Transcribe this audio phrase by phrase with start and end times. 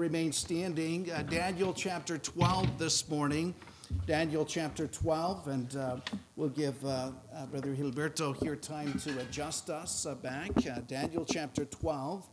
[0.00, 1.12] remain standing.
[1.12, 3.54] Uh, Daniel chapter 12 this morning.
[4.06, 5.96] Daniel chapter 12, and uh,
[6.36, 10.52] we'll give uh, uh Brother Gilberto here time to adjust us uh, back.
[10.66, 12.26] Uh, Daniel chapter 12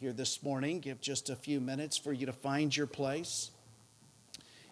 [0.00, 0.80] here this morning.
[0.80, 3.50] Give just a few minutes for you to find your place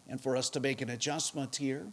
[0.09, 1.89] and for us to make an adjustment here.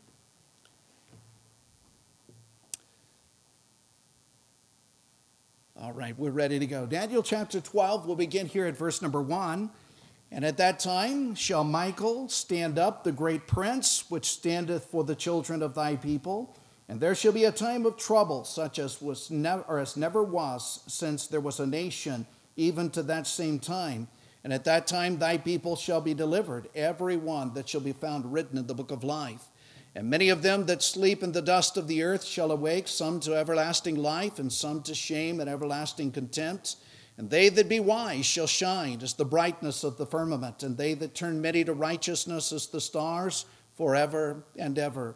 [5.78, 6.86] All right, we're ready to go.
[6.86, 9.70] Daniel chapter 12, we'll begin here at verse number 1.
[10.32, 15.16] And at that time shall Michael stand up, the great prince, which standeth for the
[15.16, 16.58] children of thy people.
[16.88, 20.24] And there shall be a time of trouble, such as was never, or as never
[20.24, 24.08] was since there was a nation, even to that same time.
[24.44, 28.32] And at that time thy people shall be delivered, every one that shall be found
[28.32, 29.44] written in the book of life.
[29.96, 33.20] And many of them that sleep in the dust of the earth shall awake, some
[33.22, 36.78] to everlasting life, and some to shame and everlasting contempt.
[37.22, 40.96] And they that be wise shall shine as the brightness of the firmament, and they
[40.96, 43.46] that turn many to righteousness as the stars
[43.78, 45.16] forever and ever.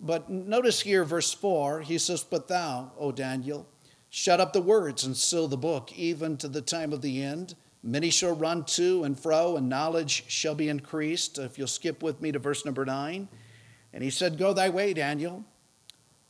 [0.00, 3.68] But notice here, verse 4, he says, But thou, O Daniel,
[4.10, 7.54] shut up the words and seal the book, even to the time of the end.
[7.84, 11.38] Many shall run to and fro, and knowledge shall be increased.
[11.38, 13.28] If you'll skip with me to verse number 9.
[13.92, 15.44] And he said, Go thy way, Daniel,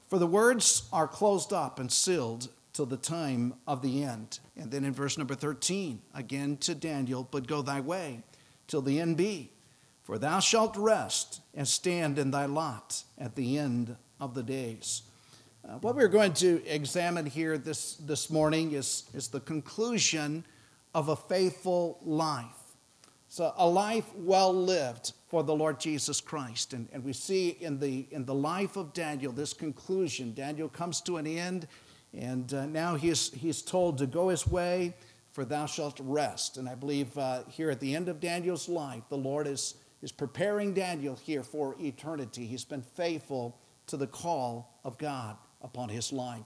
[0.07, 4.41] for the words are closed up and sealed till the time of the end.
[4.57, 8.23] And then in verse number 13, again to Daniel, but go thy way
[8.67, 9.53] till the end be.
[10.03, 15.03] For thou shalt rest and stand in thy lot at the end of the days.
[15.67, 20.45] Uh, what we're going to examine here this, this morning is, is the conclusion
[20.95, 22.45] of a faithful life.
[23.29, 26.75] So, a life well lived for the Lord Jesus Christ.
[26.75, 30.35] And, and we see in the, in the life of Daniel this conclusion.
[30.35, 31.67] Daniel comes to an end
[32.19, 34.95] and uh, now he's, he's told to go his way,
[35.33, 36.57] for thou shalt rest.
[36.57, 40.13] And I believe uh, here at the end of Daniel's life, the Lord is, is
[40.13, 42.47] preparing Daniel here for eternity.
[42.47, 46.45] He's been faithful to the call of God upon his life.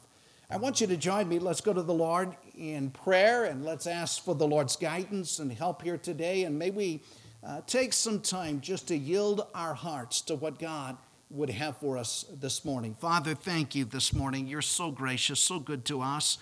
[0.51, 1.39] I want you to join me.
[1.39, 5.53] Let's go to the Lord in prayer and let's ask for the Lord's guidance and
[5.53, 6.45] help here today.
[6.45, 7.03] And may we
[7.47, 10.97] uh, take some time just to yield our hearts to what God
[11.31, 12.95] would have for us this morning.
[12.95, 14.47] Father, thank you this morning.
[14.47, 16.39] You're so gracious, so good to us.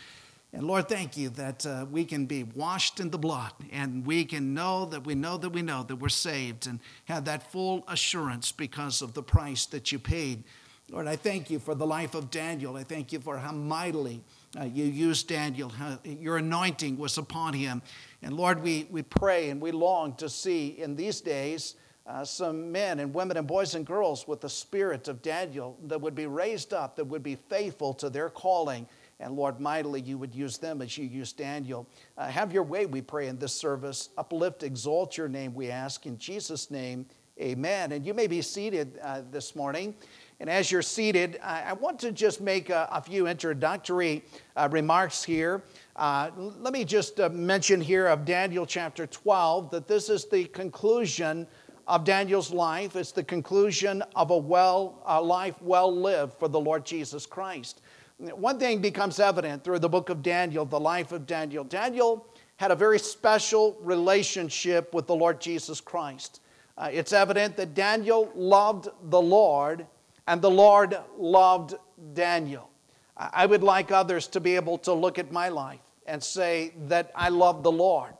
[0.52, 4.24] And Lord, thank you that uh, we can be washed in the blood and we
[4.24, 7.84] can know that we know that we know that we're saved and have that full
[7.88, 10.44] assurance because of the price that you paid.
[10.90, 12.76] Lord, I thank you for the life of Daniel.
[12.76, 14.22] I thank you for how mightily
[14.58, 17.82] uh, you used Daniel, how your anointing was upon him.
[18.22, 21.74] And Lord, we, we pray and we long to see in these days
[22.06, 26.00] uh, some men and women and boys and girls with the spirit of Daniel that
[26.00, 28.86] would be raised up, that would be faithful to their calling.
[29.18, 31.88] And Lord, mightily you would use them as you used Daniel.
[32.16, 34.10] Uh, have your way, we pray, in this service.
[34.18, 36.06] Uplift, exalt your name, we ask.
[36.06, 37.06] In Jesus' name,
[37.40, 37.92] amen.
[37.92, 39.94] And you may be seated uh, this morning.
[40.38, 44.22] And as you're seated, I, I want to just make a, a few introductory
[44.54, 45.62] uh, remarks here.
[45.96, 50.44] Uh, let me just uh, mention here of Daniel chapter 12 that this is the
[50.44, 51.46] conclusion
[51.86, 52.96] of Daniel's life.
[52.96, 57.80] It's the conclusion of a, well, a life well lived for the Lord Jesus Christ.
[58.18, 61.64] One thing becomes evident through the book of Daniel, the life of Daniel.
[61.64, 62.26] Daniel
[62.56, 66.40] had a very special relationship with the Lord Jesus Christ.
[66.78, 69.86] Uh, it's evident that Daniel loved the Lord
[70.26, 71.74] and the Lord loved
[72.14, 72.70] Daniel.
[73.16, 77.10] I would like others to be able to look at my life and say that
[77.14, 78.12] I love the Lord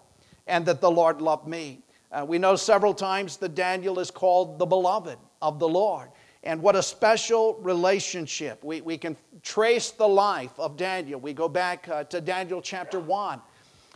[0.46, 1.82] and that the Lord loved me.
[2.12, 6.08] Uh, we know several times that Daniel is called the beloved of the Lord.
[6.42, 8.62] And what a special relationship.
[8.62, 11.18] We, we can trace the life of Daniel.
[11.18, 13.40] We go back uh, to Daniel chapter 1,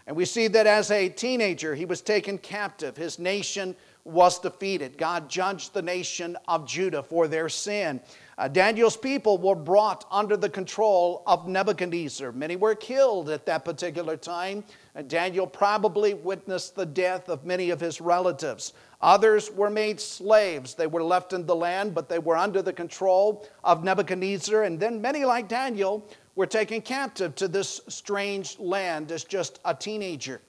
[0.09, 2.97] and we see that as a teenager, he was taken captive.
[2.97, 4.99] His nation was defeated.
[4.99, 8.01] God judged the nation of Judah for their sin.
[8.37, 12.33] Uh, Daniel's people were brought under the control of Nebuchadnezzar.
[12.33, 14.65] Many were killed at that particular time.
[15.01, 18.75] Uh, Daniel probably witnessed the death of many of his relatives.
[19.01, 20.75] Others were made slaves.
[20.75, 24.65] They were left in the land, but they were under the control of Nebuchadnezzar.
[24.65, 29.75] And then many, like Daniel, were taken captive to this strange land as just a
[29.75, 30.43] teenager.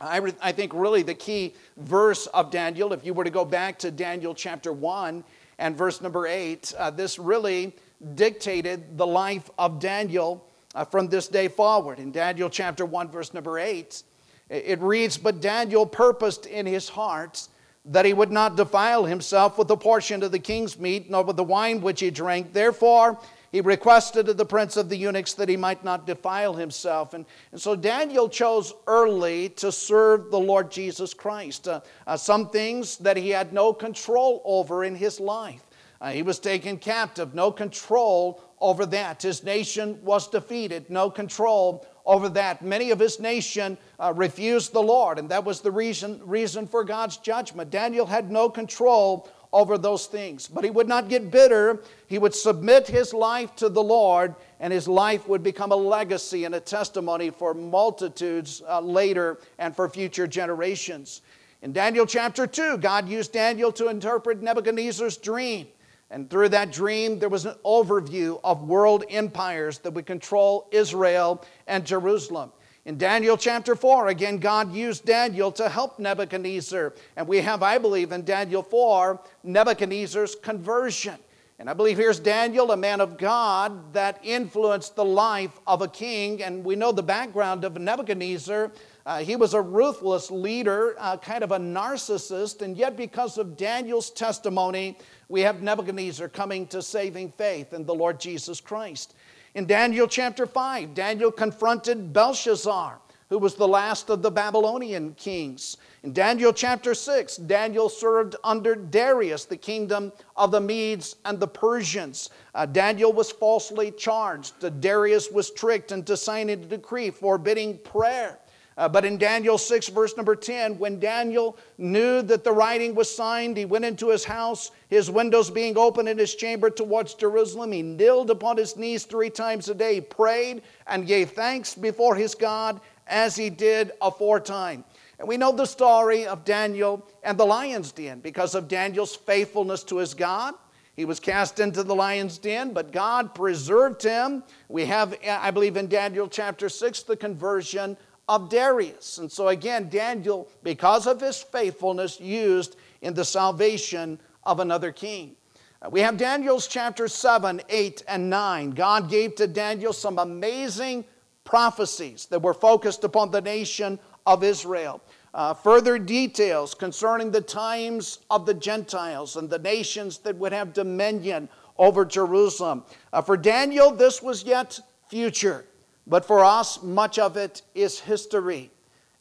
[0.00, 3.44] I, re- I think really the key verse of Daniel, if you were to go
[3.44, 5.24] back to Daniel chapter 1,
[5.58, 6.74] and verse number 8.
[6.76, 7.74] Uh, this really
[8.14, 10.44] dictated the life of Daniel
[10.74, 11.98] uh, from this day forward.
[11.98, 14.02] In Daniel chapter 1, verse number 8,
[14.48, 17.48] it reads, But Daniel purposed in his heart
[17.84, 21.36] that he would not defile himself with the portion of the king's meat, nor with
[21.36, 22.52] the wine which he drank.
[22.52, 23.18] Therefore,
[23.50, 27.12] he requested of the prince of the eunuchs that he might not defile himself.
[27.12, 31.68] And, and so Daniel chose early to serve the Lord Jesus Christ.
[31.68, 35.62] Uh, uh, some things that he had no control over in his life.
[36.00, 39.20] Uh, he was taken captive, no control over that.
[39.20, 42.62] His nation was defeated, no control over that.
[42.62, 46.84] Many of his nation uh, refused the Lord, and that was the reason, reason for
[46.84, 47.70] God's judgment.
[47.70, 50.48] Daniel had no control over those things.
[50.48, 51.82] But he would not get bitter.
[52.06, 56.44] He would submit his life to the Lord, and his life would become a legacy
[56.44, 61.20] and a testimony for multitudes uh, later and for future generations.
[61.60, 65.68] In Daniel chapter 2, God used Daniel to interpret Nebuchadnezzar's dream.
[66.12, 71.42] And through that dream, there was an overview of world empires that would control Israel
[71.66, 72.52] and Jerusalem.
[72.84, 76.92] In Daniel chapter 4, again, God used Daniel to help Nebuchadnezzar.
[77.16, 81.16] And we have, I believe, in Daniel 4, Nebuchadnezzar's conversion.
[81.58, 85.86] And I believe here's Daniel, a man of God that influenced the life of a
[85.86, 86.42] king.
[86.42, 88.72] And we know the background of Nebuchadnezzar.
[89.06, 92.62] Uh, he was a ruthless leader, uh, kind of a narcissist.
[92.62, 94.98] And yet, because of Daniel's testimony,
[95.32, 99.14] we have Nebuchadnezzar coming to saving faith in the Lord Jesus Christ.
[99.54, 103.00] In Daniel chapter 5, Daniel confronted Belshazzar,
[103.30, 105.78] who was the last of the Babylonian kings.
[106.02, 111.48] In Daniel chapter 6, Daniel served under Darius, the kingdom of the Medes and the
[111.48, 112.28] Persians.
[112.54, 114.80] Uh, Daniel was falsely charged.
[114.82, 118.38] Darius was tricked into signing a decree forbidding prayer.
[118.76, 123.14] Uh, but in Daniel 6, verse number 10, when Daniel knew that the writing was
[123.14, 127.72] signed, he went into his house, his windows being open in his chamber towards Jerusalem.
[127.72, 132.34] He kneeled upon his knees three times a day, prayed, and gave thanks before his
[132.34, 134.84] God as he did aforetime.
[135.18, 139.84] And we know the story of Daniel and the lion's den because of Daniel's faithfulness
[139.84, 140.54] to his God.
[140.94, 144.42] He was cast into the lion's den, but God preserved him.
[144.68, 147.96] We have, I believe, in Daniel chapter 6, the conversion
[148.28, 149.18] of Darius.
[149.18, 155.36] And so, again, Daniel, because of his faithfulness, used in the salvation of another king.
[155.80, 158.70] Uh, we have Daniel's chapter 7, 8, and 9.
[158.70, 161.04] God gave to Daniel some amazing
[161.44, 165.00] prophecies that were focused upon the nation of Israel.
[165.34, 170.72] Uh, further details concerning the times of the Gentiles and the nations that would have
[170.72, 171.48] dominion
[171.78, 172.84] over Jerusalem.
[173.12, 174.78] Uh, for Daniel, this was yet
[175.08, 175.64] future.
[176.06, 178.70] But for us, much of it is history.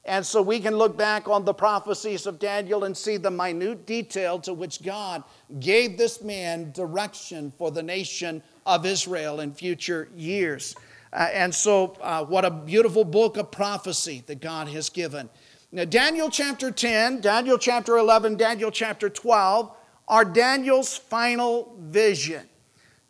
[0.04, 3.86] And so we can look back on the prophecies of Daniel and see the minute
[3.86, 5.24] detail to which God
[5.60, 10.76] gave this man direction for the nation of Israel in future years.
[11.14, 15.30] Uh, and so, uh, what a beautiful book of prophecy that God has given.
[15.72, 19.72] Now, Daniel chapter 10, Daniel chapter 11, Daniel chapter 12
[20.08, 22.48] are Daniel's final vision.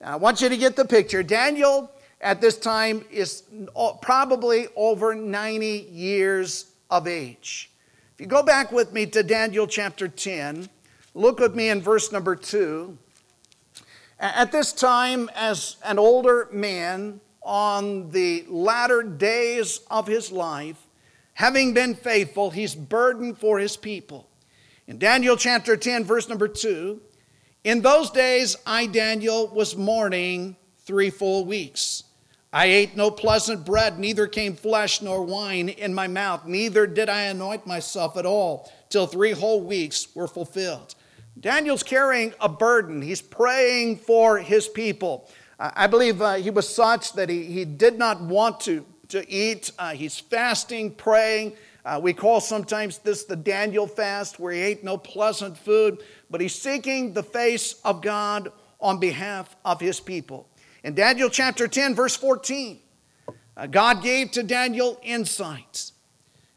[0.01, 1.23] Now, I want you to get the picture.
[1.23, 1.91] Daniel
[2.21, 3.43] at this time is
[4.01, 7.71] probably over 90 years of age.
[8.13, 10.69] If you go back with me to Daniel chapter 10,
[11.15, 12.97] look with me in verse number 2.
[14.19, 20.77] At this time, as an older man on the latter days of his life,
[21.33, 24.27] having been faithful, he's burdened for his people.
[24.85, 27.01] In Daniel chapter 10, verse number 2,
[27.63, 32.03] in those days I, Daniel, was mourning three full weeks.
[32.53, 37.07] I ate no pleasant bread, neither came flesh nor wine in my mouth, neither did
[37.07, 40.95] I anoint myself at all, till three whole weeks were fulfilled.
[41.39, 43.01] Daniel's carrying a burden.
[43.01, 45.29] He's praying for his people.
[45.57, 49.71] I believe uh, he was such that he, he did not want to, to eat.
[49.79, 51.53] Uh, he's fasting, praying.
[51.85, 55.99] Uh, we call sometimes this the Daniel fast, where he ate no pleasant food,
[56.29, 60.47] but he's seeking the face of God on behalf of his people.
[60.83, 62.79] In Daniel chapter 10, verse 14,
[63.55, 65.93] uh, God gave to Daniel insights.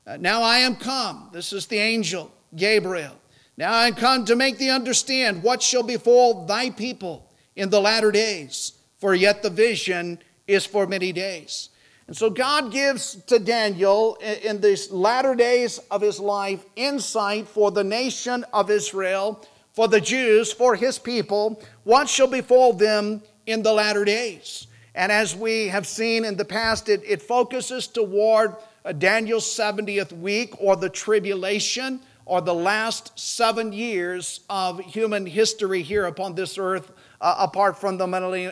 [0.07, 3.17] Uh, now I am come, this is the angel Gabriel.
[3.57, 7.81] Now I am come to make thee understand what shall befall thy people in the
[7.81, 11.69] latter days, for yet the vision is for many days.
[12.07, 17.71] And so God gives to Daniel in these latter days of his life insight for
[17.71, 23.63] the nation of Israel, for the Jews, for his people, what shall befall them in
[23.63, 24.67] the latter days.
[24.95, 30.13] And as we have seen in the past, it, it focuses toward uh, Daniel's 70th
[30.13, 36.57] week or the tribulation or the last seven years of human history here upon this
[36.57, 38.07] earth, uh, apart from the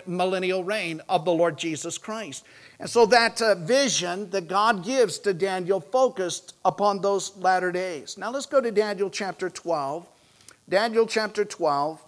[0.06, 2.44] millennial reign of the Lord Jesus Christ.
[2.80, 8.18] And so that uh, vision that God gives to Daniel focused upon those latter days.
[8.18, 10.06] Now let's go to Daniel chapter 12.
[10.68, 12.02] Daniel chapter 12.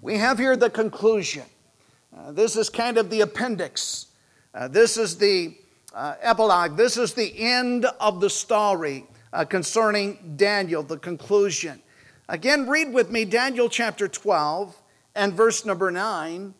[0.00, 1.44] We have here the conclusion
[2.16, 4.06] Uh, this is kind of the appendix.
[4.54, 5.54] Uh, this is the
[5.94, 6.76] uh, epilogue.
[6.76, 11.82] This is the end of the story uh, concerning Daniel, the conclusion.
[12.28, 14.74] Again, read with me Daniel chapter 12
[15.14, 16.54] and verse number 9,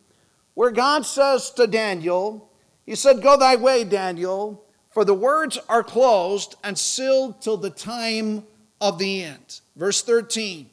[0.53, 2.51] where God says to Daniel,
[2.85, 7.71] He said, Go thy way, Daniel, for the words are closed and sealed till the
[7.71, 8.43] time
[8.79, 9.61] of the end.
[9.75, 10.69] Verse 13,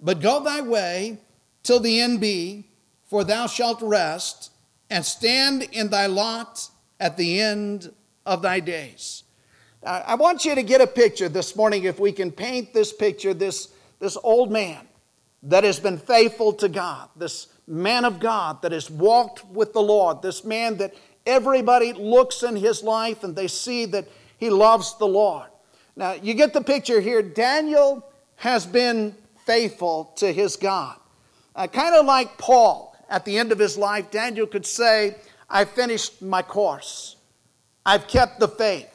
[0.00, 1.18] But go thy way
[1.62, 2.64] till the end be
[3.14, 4.50] for thou shalt rest
[4.90, 6.68] and stand in thy lot
[6.98, 7.92] at the end
[8.26, 9.22] of thy days.
[9.84, 13.32] I want you to get a picture this morning, if we can paint this picture,
[13.32, 13.68] this,
[14.00, 14.88] this old man
[15.44, 19.82] that has been faithful to God, this man of God that has walked with the
[19.82, 20.92] Lord, this man that
[21.24, 25.46] everybody looks in his life and they see that he loves the Lord.
[25.94, 27.22] Now, you get the picture here.
[27.22, 29.14] Daniel has been
[29.46, 30.96] faithful to his God.
[31.54, 35.16] Uh, kind of like Paul at the end of his life, Daniel could say,
[35.48, 37.16] I finished my course.
[37.86, 38.90] I've kept the faith.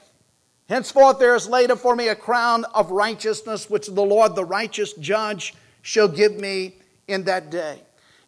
[0.67, 4.45] Henceforth there is laid up for me a crown of righteousness, which the Lord, the
[4.45, 6.75] righteous judge, shall give me
[7.07, 7.81] in that day.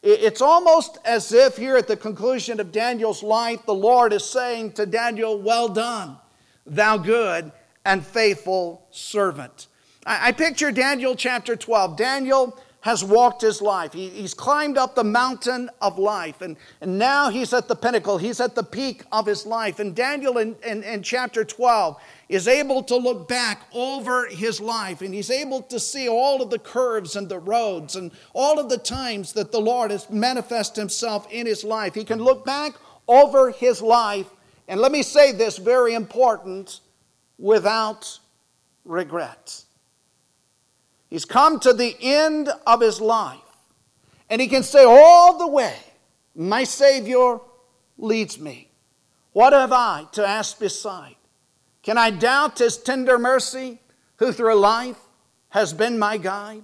[0.04, 4.72] It's almost as if here at the conclusion of Daniel's life, the Lord is saying
[4.74, 6.18] to Daniel, Well done,
[6.66, 7.52] thou good
[7.86, 9.68] and faithful servant.
[10.04, 11.96] I picture Daniel chapter 12.
[11.96, 13.94] Daniel has walked his life.
[13.94, 18.18] He, he's climbed up the mountain of life, and, and now he's at the pinnacle.
[18.18, 19.80] He's at the peak of his life.
[19.80, 25.02] And Daniel, in, in, in chapter 12, is able to look back over his life,
[25.02, 28.70] and he's able to see all of the curves and the roads and all of
[28.70, 31.94] the times that the Lord has manifested himself in his life.
[31.94, 32.74] He can look back
[33.08, 34.30] over his life,
[34.68, 36.80] and let me say this very important
[37.38, 38.20] without
[38.86, 39.66] regret.
[41.12, 43.38] He's come to the end of his life.
[44.30, 45.76] And he can say all the way,
[46.34, 47.40] My Savior
[47.98, 48.72] leads me.
[49.34, 51.18] What have I to ask beside?
[51.84, 53.80] Can I doubt his tender mercy,
[54.18, 55.00] who through life
[55.50, 56.64] has been my guide?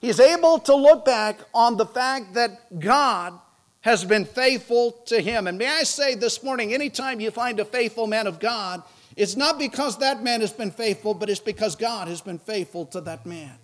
[0.00, 3.38] He's able to look back on the fact that God
[3.80, 5.46] has been faithful to him.
[5.46, 8.82] And may I say this morning, anytime you find a faithful man of God,
[9.16, 12.84] it's not because that man has been faithful, but it's because God has been faithful
[12.86, 13.58] to that man.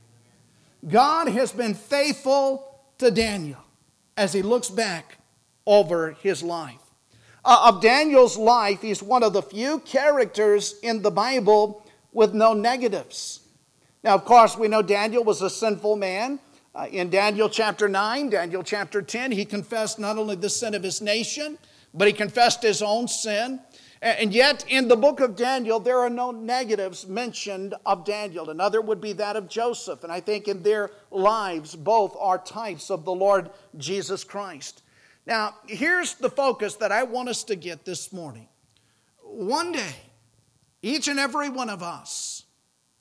[0.86, 3.58] God has been faithful to Daniel
[4.16, 5.18] as he looks back
[5.66, 6.80] over his life.
[7.44, 12.52] Uh, of Daniel's life, he's one of the few characters in the Bible with no
[12.52, 13.40] negatives.
[14.02, 16.40] Now, of course, we know Daniel was a sinful man.
[16.74, 20.82] Uh, in Daniel chapter 9, Daniel chapter 10, he confessed not only the sin of
[20.82, 21.58] his nation,
[21.94, 23.60] but he confessed his own sin.
[24.00, 28.50] And yet, in the book of Daniel, there are no negatives mentioned of Daniel.
[28.50, 30.04] Another would be that of Joseph.
[30.04, 34.82] And I think in their lives, both are types of the Lord Jesus Christ.
[35.26, 38.48] Now, here's the focus that I want us to get this morning.
[39.22, 39.96] One day,
[40.80, 42.44] each and every one of us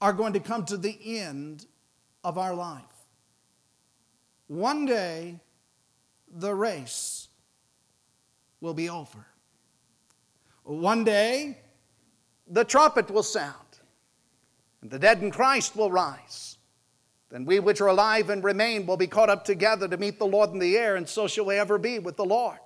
[0.01, 1.65] are going to come to the end
[2.23, 2.81] of our life.
[4.47, 5.39] One day,
[6.27, 7.27] the race
[8.61, 9.25] will be over.
[10.67, 11.57] One day,
[12.45, 13.79] the trumpet will sound,
[14.81, 16.57] and the dead in Christ will rise.
[17.29, 20.25] Then we which are alive and remain will be caught up together to meet the
[20.25, 22.57] Lord in the air, and so shall we ever be with the Lord.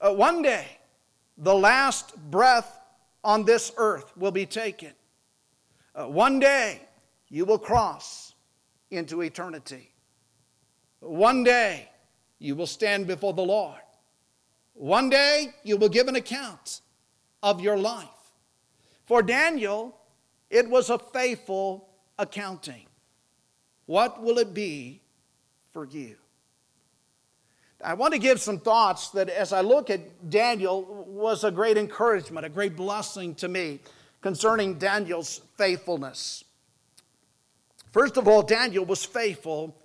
[0.00, 0.78] Uh, one day,
[1.38, 2.78] the last breath
[3.24, 4.92] on this earth will be taken.
[5.96, 6.82] Uh, one day,
[7.30, 8.34] you will cross
[8.92, 9.92] into eternity.
[11.00, 11.88] One day,
[12.38, 13.80] you will stand before the Lord.
[14.74, 16.81] One day, you will give an account
[17.42, 18.08] of your life.
[19.06, 19.96] For Daniel,
[20.50, 22.86] it was a faithful accounting.
[23.86, 25.00] What will it be
[25.72, 26.16] for you?
[27.84, 31.76] I want to give some thoughts that, as I look at Daniel, was a great
[31.76, 33.80] encouragement, a great blessing to me
[34.20, 36.44] concerning Daniel's faithfulness.
[37.90, 39.76] First of all, Daniel was faithful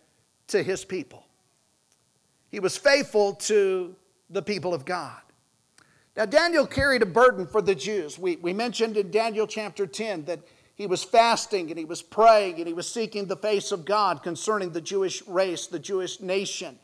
[0.48, 1.26] to his people,
[2.50, 3.96] he was faithful to
[4.30, 5.22] the people of God.
[6.18, 8.18] Now, Daniel carried a burden for the Jews.
[8.18, 10.40] We, we mentioned in Daniel chapter 10 that
[10.74, 14.24] he was fasting and he was praying and he was seeking the face of God
[14.24, 16.80] concerning the Jewish race, the Jewish nation.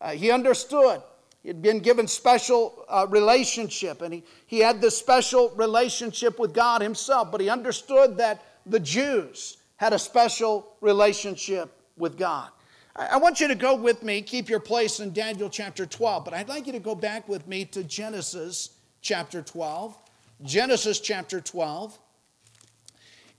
[0.00, 1.02] Uh, he understood.
[1.42, 6.54] He had been given special uh, relationship and he, he had this special relationship with
[6.54, 12.50] God himself, but he understood that the Jews had a special relationship with God.
[12.94, 16.32] I, want you to go with me, keep your place in Daniel chapter 12, but
[16.32, 18.75] I'd like you to go back with me to Genesis
[19.06, 19.96] chapter 12.
[20.42, 21.96] Genesis chapter 12.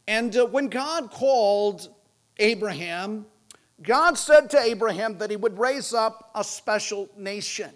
[0.08, 1.90] And uh, when God called
[2.38, 3.26] Abraham,
[3.82, 7.70] God said to Abraham that he would raise up a special nation.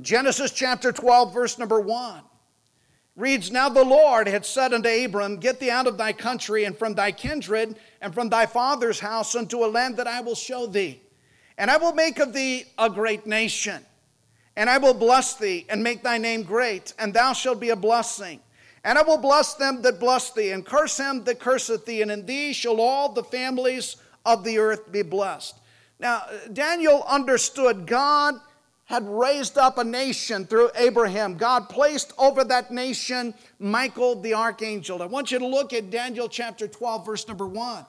[0.00, 2.22] Genesis chapter 12, verse number 1
[3.16, 6.78] reads Now the Lord had said unto Abram, Get thee out of thy country and
[6.78, 10.66] from thy kindred and from thy father's house unto a land that I will show
[10.66, 11.02] thee.
[11.58, 13.84] And I will make of thee a great nation.
[14.56, 17.76] And I will bless thee and make thy name great, and thou shalt be a
[17.76, 18.40] blessing.
[18.84, 22.10] And I will bless them that bless thee, and curse him that curseth thee, and
[22.10, 25.56] in thee shall all the families of the earth be blessed.
[25.98, 28.34] Now, Daniel understood God
[28.86, 31.36] had raised up a nation through Abraham.
[31.36, 35.00] God placed over that nation Michael the archangel.
[35.00, 37.86] I want you to look at Daniel chapter 12, verse number 1.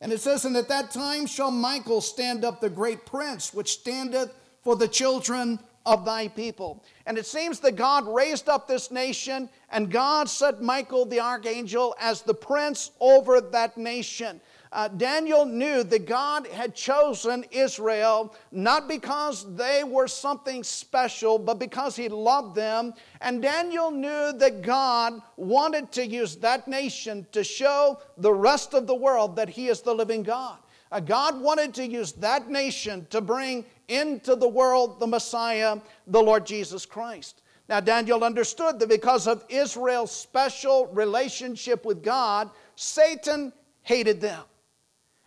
[0.00, 3.72] And it says, And at that time shall Michael stand up, the great prince, which
[3.72, 6.84] standeth for the children of thy people.
[7.06, 11.96] And it seems that God raised up this nation, and God set Michael the archangel
[11.98, 14.40] as the prince over that nation
[14.76, 21.58] uh, Daniel knew that God had chosen Israel not because they were something special, but
[21.58, 22.92] because he loved them.
[23.22, 28.86] And Daniel knew that God wanted to use that nation to show the rest of
[28.86, 30.58] the world that he is the living God.
[30.92, 36.22] Uh, God wanted to use that nation to bring into the world the Messiah, the
[36.22, 37.42] Lord Jesus Christ.
[37.68, 43.52] Now, Daniel understood that because of Israel's special relationship with God, Satan
[43.82, 44.42] hated them.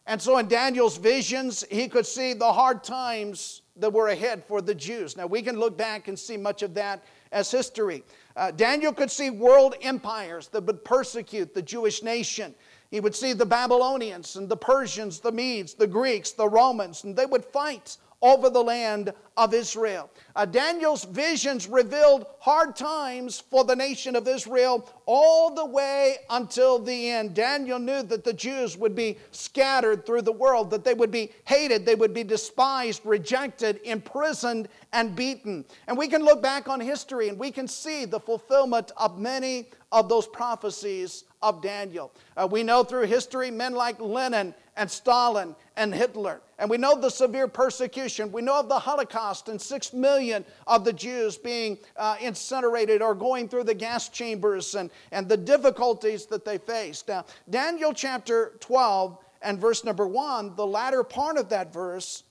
[0.05, 4.61] And so in Daniel's visions, he could see the hard times that were ahead for
[4.61, 5.15] the Jews.
[5.15, 8.03] Now we can look back and see much of that as history.
[8.35, 12.55] Uh, Daniel could see world empires that would persecute the Jewish nation.
[12.89, 17.15] He would see the Babylonians and the Persians, the Medes, the Greeks, the Romans, and
[17.15, 20.11] they would fight over the land of Israel.
[20.35, 26.77] Uh, Daniel's visions revealed hard times for the nation of Israel all the way until
[26.77, 27.33] the end.
[27.33, 31.31] Daniel knew that the Jews would be scattered through the world, that they would be
[31.45, 35.63] hated, they would be despised, rejected, imprisoned, and beaten.
[35.87, 39.69] And we can look back on history and we can see the fulfillment of many
[39.93, 42.11] of those prophecies of Daniel.
[42.35, 46.41] Uh, we know through history men like Lenin and Stalin and Hitler.
[46.57, 48.31] And we know the severe persecution.
[48.31, 53.13] We know of the Holocaust and six million of the Jews being uh, incinerated or
[53.13, 57.07] going through the gas chambers and, and the difficulties that they faced.
[57.07, 62.23] Now, Daniel chapter 12 and verse number 1, the latter part of that verse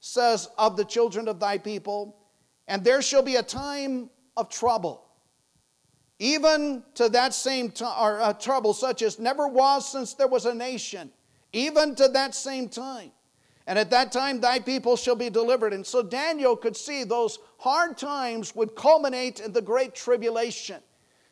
[0.00, 2.16] says, Of the children of thy people,
[2.66, 5.06] and there shall be a time of trouble
[6.18, 10.46] even to that same t- or, uh, trouble, such as never was since there was
[10.46, 11.10] a nation,
[11.52, 13.12] even to that same time.
[13.66, 15.72] And at that time, thy people shall be delivered.
[15.72, 20.80] And so Daniel could see those hard times would culminate in the great tribulation.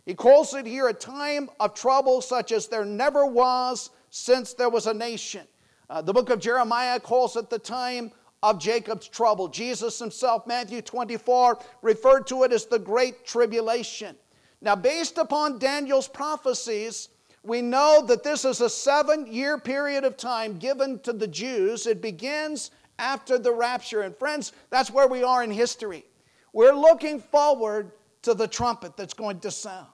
[0.04, 4.68] He calls it here a time of trouble such as there never was since there
[4.68, 5.46] was a nation.
[5.88, 8.10] Uh, the book of Jeremiah calls it the time
[8.42, 9.48] of Jacob's trouble.
[9.48, 14.16] Jesus himself, Matthew 24, referred to it as the great tribulation.
[14.60, 17.08] Now, based upon Daniel's prophecies,
[17.44, 21.86] we know that this is a seven year period of time given to the Jews.
[21.86, 24.00] It begins after the rapture.
[24.00, 26.04] And, friends, that's where we are in history.
[26.52, 29.88] We're looking forward to the trumpet that's going to sound.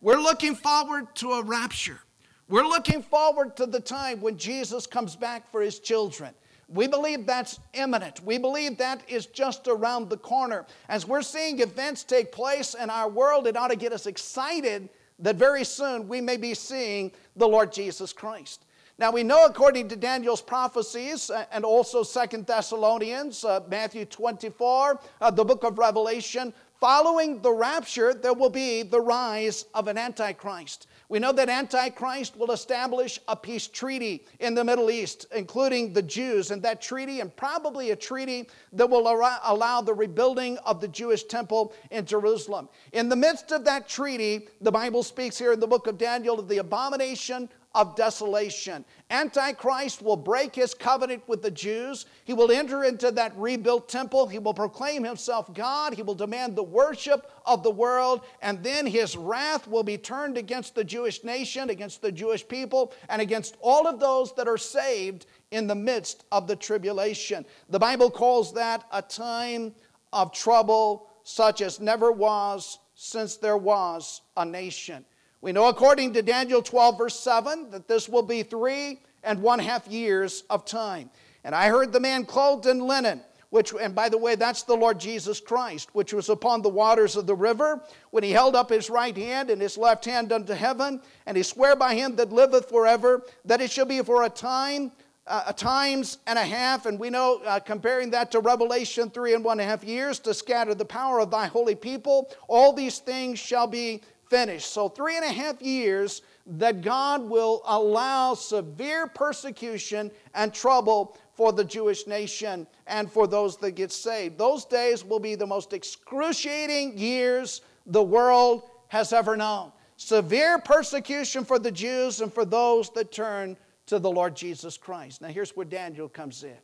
[0.00, 2.00] We're looking forward to a rapture.
[2.48, 6.32] We're looking forward to the time when Jesus comes back for his children.
[6.68, 8.22] We believe that's imminent.
[8.24, 10.66] We believe that is just around the corner.
[10.88, 14.88] As we're seeing events take place in our world, it ought to get us excited
[15.18, 18.64] that very soon we may be seeing the Lord Jesus Christ.
[18.98, 25.00] Now we know according to Daniel's prophecies uh, and also Second Thessalonians, uh, Matthew 24,
[25.20, 29.98] uh, the book of Revelation, following the rapture, there will be the rise of an
[29.98, 30.88] Antichrist.
[31.10, 36.02] We know that Antichrist will establish a peace treaty in the Middle East, including the
[36.02, 40.88] Jews, and that treaty, and probably a treaty that will allow the rebuilding of the
[40.88, 42.68] Jewish temple in Jerusalem.
[42.92, 46.38] In the midst of that treaty, the Bible speaks here in the book of Daniel
[46.38, 48.84] of the abomination of desolation.
[49.10, 52.06] Antichrist will break his covenant with the Jews.
[52.24, 54.26] He will enter into that rebuilt temple.
[54.26, 55.94] He will proclaim himself God.
[55.94, 58.22] He will demand the worship of the world.
[58.42, 62.92] And then his wrath will be turned against the Jewish nation, against the Jewish people,
[63.08, 67.44] and against all of those that are saved in the midst of the tribulation.
[67.68, 69.74] The Bible calls that a time
[70.12, 75.04] of trouble such as never was since there was a nation.
[75.40, 79.58] We know according to Daniel 12, verse 7, that this will be three and one
[79.58, 81.10] half years of time.
[81.44, 83.20] And I heard the man clothed in linen,
[83.50, 87.14] which, and by the way, that's the Lord Jesus Christ, which was upon the waters
[87.14, 90.54] of the river, when he held up his right hand and his left hand unto
[90.54, 94.30] heaven, and he sware by him that liveth forever, that it shall be for a
[94.30, 94.92] time
[95.28, 99.34] uh, a times and a half, and we know, uh, comparing that to Revelation, three
[99.34, 102.72] and one and a half years to scatter the power of thy holy people, all
[102.72, 104.70] these things shall be finished.
[104.70, 111.52] So, three and a half years that God will allow severe persecution and trouble for
[111.52, 114.38] the Jewish nation and for those that get saved.
[114.38, 119.72] Those days will be the most excruciating years the world has ever known.
[119.96, 125.22] Severe persecution for the Jews and for those that turn to the Lord Jesus Christ.
[125.22, 126.58] Now, here's where Daniel comes in.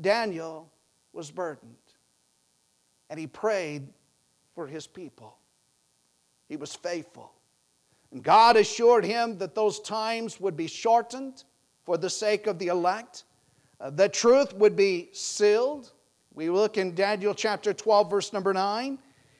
[0.00, 0.70] Daniel
[1.12, 1.74] was burdened,
[3.08, 3.88] and he prayed
[4.54, 5.36] for his people.
[6.50, 7.32] He was faithful.
[8.10, 11.44] And God assured him that those times would be shortened
[11.84, 13.22] for the sake of the elect,
[13.80, 15.92] uh, the truth would be sealed.
[16.34, 18.98] We look in Daniel chapter 12, verse number 9.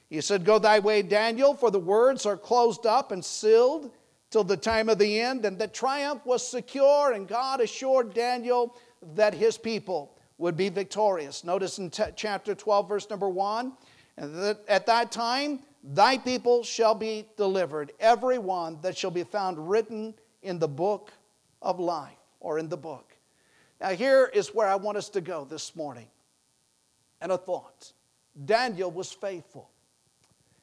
[0.09, 3.91] He said, Go thy way, Daniel, for the words are closed up and sealed
[4.31, 5.45] till the time of the end.
[5.45, 8.77] And the triumph was secure, and God assured Daniel
[9.17, 11.43] that his people would be victorious.
[11.43, 13.73] Notice in t- chapter 12, verse number 1
[14.21, 19.25] and that at that time, thy people shall be delivered, every one that shall be
[19.25, 21.13] found written in the book
[21.63, 23.17] of life, or in the book.
[23.81, 26.07] Now, here is where I want us to go this morning.
[27.21, 27.93] And a thought
[28.45, 29.71] Daniel was faithful.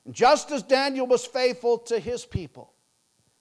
[0.06, 2.74] And just as Daniel was faithful to his people,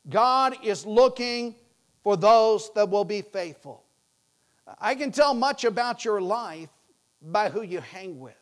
[0.08, 1.54] God is looking
[2.02, 3.82] for those that will be faithful.
[4.78, 6.68] I can tell much about your life
[7.22, 8.34] by who you hang with,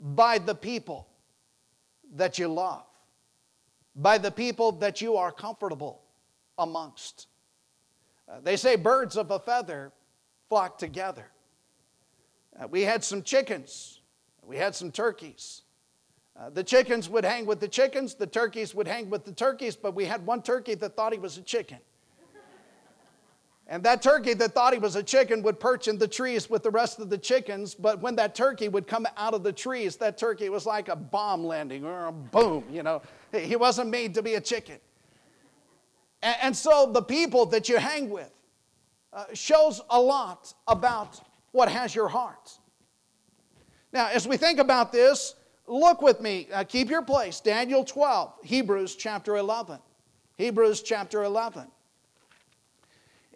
[0.00, 1.06] by the people
[2.16, 2.84] that you love,
[3.94, 6.02] by the people that you are comfortable
[6.58, 7.28] amongst.
[8.28, 9.92] Uh, they say birds of a feather
[10.48, 11.26] flock together.
[12.58, 14.00] Uh, we had some chickens,
[14.42, 15.62] we had some turkeys.
[16.38, 19.74] Uh, the chickens would hang with the chickens, the turkeys would hang with the turkeys,
[19.74, 21.78] but we had one turkey that thought he was a chicken.
[23.68, 26.62] And that turkey that thought he was a chicken would perch in the trees with
[26.62, 29.96] the rest of the chickens, but when that turkey would come out of the trees,
[29.96, 33.02] that turkey was like a bomb landing or a boom, you know.
[33.32, 34.78] He wasn't made to be a chicken.
[36.22, 38.32] And, so the people that you hang with
[39.12, 41.20] uh, shows a lot about
[41.52, 42.52] what has your heart.
[43.92, 45.34] Now, as we think about this,
[45.68, 47.40] Look with me, uh, keep your place.
[47.40, 49.78] Daniel 12, Hebrews chapter 11.
[50.36, 51.66] Hebrews chapter 11.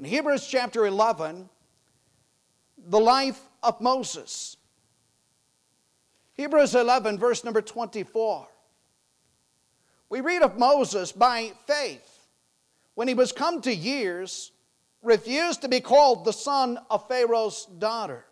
[0.01, 1.47] In Hebrews chapter 11,
[2.89, 4.57] the life of Moses.
[6.33, 8.49] Hebrews 11, verse number 24.
[10.09, 12.29] We read of Moses by faith,
[12.95, 14.53] when he was come to years,
[15.03, 18.25] refused to be called the son of Pharaoh's daughter,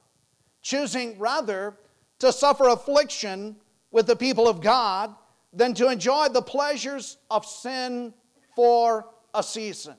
[0.62, 1.76] choosing rather
[2.20, 3.56] to suffer affliction
[3.90, 5.14] with the people of God
[5.52, 8.14] than to enjoy the pleasures of sin
[8.56, 9.04] for
[9.34, 9.96] a season.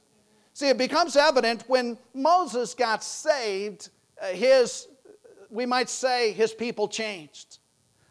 [0.60, 3.88] See, it becomes evident when Moses got saved,
[4.22, 4.90] uh, his,
[5.50, 7.60] we might say, his people changed.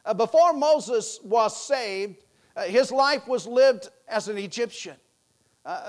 [0.02, 2.24] Uh, before Moses was saved,
[2.56, 4.96] uh, his life was lived as an Egyptian.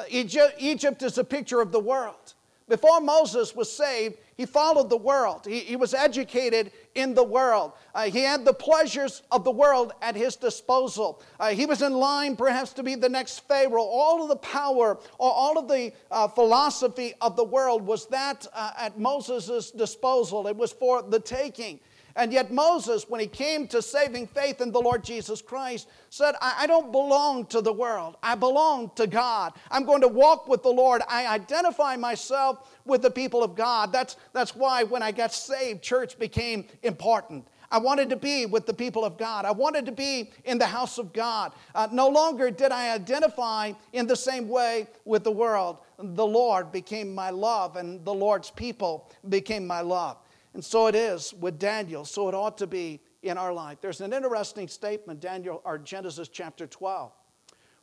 [0.09, 2.33] Egypt, Egypt is a picture of the world.
[2.67, 5.41] Before Moses was saved, he followed the world.
[5.45, 7.73] He, he was educated in the world.
[7.93, 11.21] Uh, he had the pleasures of the world at his disposal.
[11.41, 13.83] Uh, he was in line, perhaps, to be the next Pharaoh.
[13.83, 18.47] All of the power, or all of the uh, philosophy of the world was that
[18.53, 20.47] uh, at Moses' disposal.
[20.47, 21.81] It was for the taking.
[22.15, 26.35] And yet, Moses, when he came to saving faith in the Lord Jesus Christ, said,
[26.41, 28.17] I, don't belong to the world.
[28.23, 29.53] I belong to God.
[29.69, 31.01] I'm going to walk with the Lord.
[31.07, 33.93] I identify myself with the people of God.
[33.93, 37.45] That's, that's why when I got saved, church became important.
[37.71, 39.45] I wanted to be with the people of God.
[39.45, 41.53] I wanted to be in the house of God.
[41.75, 45.77] Uh, no longer did I identify in the same way with the world.
[45.99, 50.17] The Lord became my love, and the Lord's people became my love.
[50.53, 53.79] And so it is with Daniel, so it ought to be in our life.
[53.81, 57.11] There's an interesting statement, Daniel or Genesis chapter 12.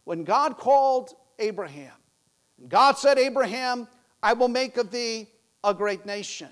[0.05, 1.93] When God called Abraham,
[2.69, 3.87] God said, Abraham,
[4.23, 5.29] I will make of thee
[5.63, 6.49] a great nation.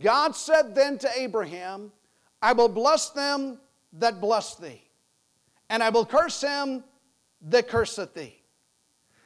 [0.00, 1.92] God said then to Abraham,
[2.40, 3.58] I will bless them
[3.94, 4.82] that bless thee,
[5.68, 6.82] and I will curse him
[7.42, 8.42] that curseth thee.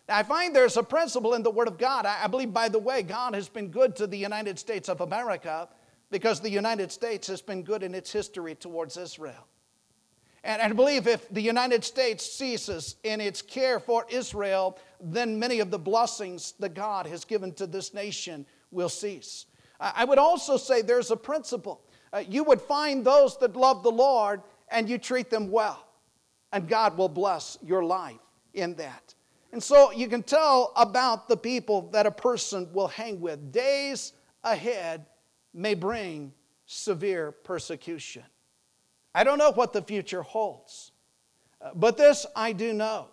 [0.08, 2.06] Now, I find there's a principle in the Word of God.
[2.06, 5.68] I believe, by the way, God has been good to the United States of America
[6.10, 9.46] because the United States has been good in its history towards Israel.
[10.44, 15.58] And I believe if the United States ceases in its care for Israel, then many
[15.58, 19.46] of the blessings that God has given to this nation will cease.
[19.80, 21.82] I would also say there's a principle.
[22.12, 25.84] Uh, you would find those that love the Lord and you treat them well,
[26.52, 28.16] and God will bless your life
[28.54, 29.14] in that.
[29.52, 33.52] And so you can tell about the people that a person will hang with.
[33.52, 34.12] Days
[34.44, 35.06] ahead
[35.56, 36.32] may bring
[36.66, 38.22] severe persecution.
[39.14, 40.92] I don't know what the future holds,
[41.62, 43.06] uh, but this I do know.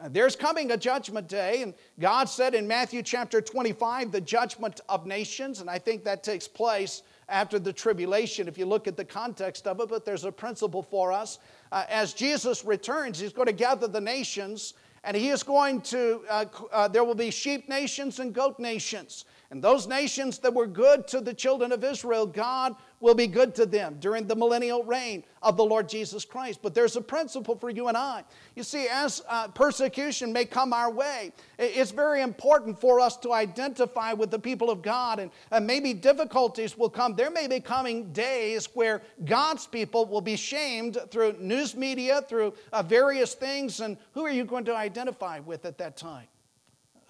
[0.00, 4.80] Uh, there's coming a judgment day, and God said in Matthew chapter 25, the judgment
[4.88, 8.96] of nations, and I think that takes place after the tribulation if you look at
[8.96, 11.38] the context of it, but there's a principle for us.
[11.70, 14.74] Uh, as Jesus returns, he's going to gather the nations,
[15.04, 19.24] and he is going to, uh, uh, there will be sheep nations and goat nations.
[19.52, 23.54] And those nations that were good to the children of Israel, God will be good
[23.56, 26.60] to them during the millennial reign of the Lord Jesus Christ.
[26.62, 28.24] But there's a principle for you and I.
[28.56, 33.34] You see, as uh, persecution may come our way, it's very important for us to
[33.34, 35.18] identify with the people of God.
[35.18, 37.14] And, and maybe difficulties will come.
[37.14, 42.54] There may be coming days where God's people will be shamed through news media, through
[42.72, 43.80] uh, various things.
[43.80, 46.28] And who are you going to identify with at that time?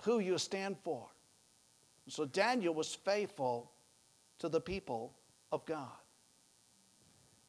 [0.02, 1.11] Who you stand for.
[2.12, 3.72] So Daniel was faithful
[4.38, 5.14] to the people
[5.50, 5.88] of God.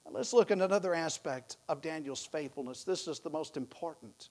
[0.06, 2.86] Now let's look at another aspect of Daniel's faithfulness.
[2.86, 4.30] This is the most important.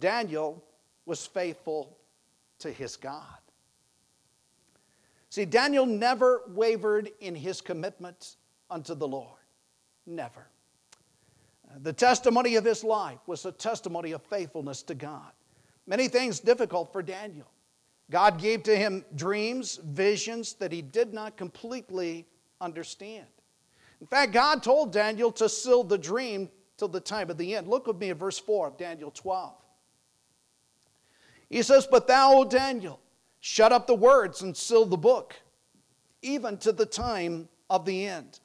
[0.00, 0.64] Daniel
[1.06, 1.96] was faithful
[2.58, 3.38] to his God.
[5.30, 8.34] See, Daniel never wavered in his commitment
[8.68, 9.38] unto the Lord.
[10.04, 10.48] Never.
[11.76, 15.30] The testimony of his life was a testimony of faithfulness to God.
[15.86, 17.46] Many things difficult for Daniel.
[18.10, 22.26] God gave to him dreams, visions that he did not completely
[22.60, 23.26] understand.
[24.00, 27.68] In fact, God told Daniel to seal the dream till the time of the end.
[27.68, 29.52] Look with me at verse 4 of Daniel 12.
[31.50, 33.00] He says, But thou, O Daniel,
[33.40, 35.34] shut up the words and seal the book,
[36.22, 38.40] even to the time of the end.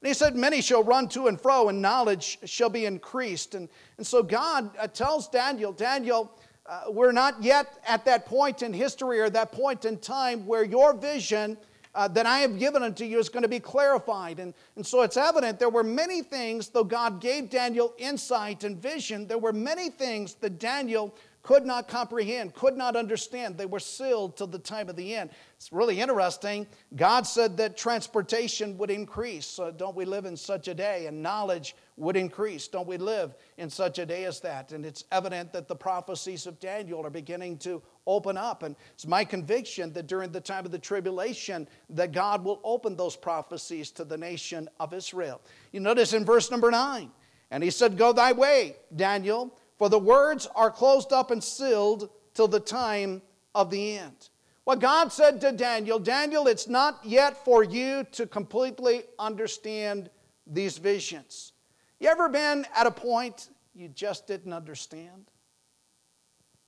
[0.00, 3.54] And he said, Many shall run to and fro, and knowledge shall be increased.
[3.54, 6.32] And, and so God uh, tells Daniel, Daniel,
[6.68, 10.64] uh, we're not yet at that point in history or that point in time where
[10.64, 11.56] your vision
[11.94, 14.38] uh, that I have given unto you is going to be clarified.
[14.38, 18.76] And, and so it's evident there were many things, though God gave Daniel insight and
[18.76, 21.14] vision, there were many things that Daniel
[21.46, 23.56] could not comprehend, could not understand.
[23.56, 25.30] They were sealed till the time of the end.
[25.56, 26.66] It's really interesting.
[26.96, 29.46] God said that transportation would increase.
[29.46, 31.06] So don't we live in such a day?
[31.06, 32.66] And knowledge would increase.
[32.66, 34.72] Don't we live in such a day as that?
[34.72, 38.64] And it's evident that the prophecies of Daniel are beginning to open up.
[38.64, 42.96] And it's my conviction that during the time of the tribulation, that God will open
[42.96, 45.40] those prophecies to the nation of Israel.
[45.70, 47.12] You notice in verse number nine,
[47.52, 52.10] and he said, Go thy way, Daniel for the words are closed up and sealed
[52.34, 53.22] till the time
[53.54, 54.30] of the end.
[54.64, 60.10] What God said to Daniel, Daniel, it's not yet for you to completely understand
[60.46, 61.52] these visions.
[62.00, 65.30] You ever been at a point you just didn't understand?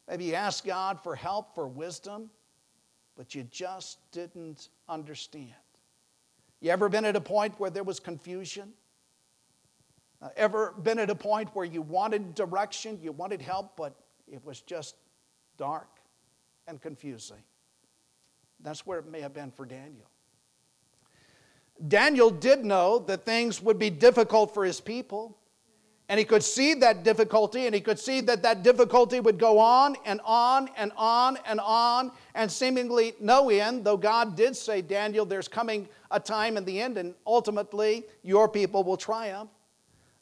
[0.09, 2.31] Maybe you asked God for help, for wisdom,
[3.17, 5.53] but you just didn't understand.
[6.61, 8.73] You ever been at a point where there was confusion?
[10.21, 13.95] Uh, ever been at a point where you wanted direction, you wanted help, but
[14.27, 14.97] it was just
[15.57, 15.89] dark
[16.67, 17.43] and confusing?
[18.61, 20.11] That's where it may have been for Daniel.
[21.87, 25.39] Daniel did know that things would be difficult for his people.
[26.11, 29.59] And he could see that difficulty, and he could see that that difficulty would go
[29.59, 34.81] on and on and on and on, and seemingly no end, though God did say,
[34.81, 39.51] Daniel, there's coming a time in the end, and ultimately your people will triumph.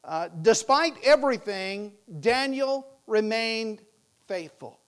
[0.06, 3.82] Uh, despite everything, Daniel remained
[4.28, 4.78] faithful.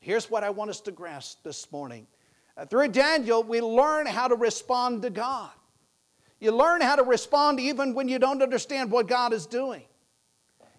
[0.00, 2.06] Here's what I want us to grasp this morning.
[2.56, 5.50] Uh, through Daniel, we learn how to respond to God.
[6.40, 9.82] You learn how to respond even when you don't understand what God is doing.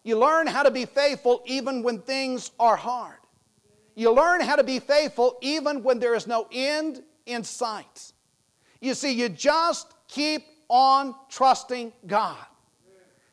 [0.03, 3.17] You learn how to be faithful even when things are hard.
[3.95, 8.11] You learn how to be faithful even when there is no end in sight.
[8.81, 12.37] You see, you just keep on trusting God.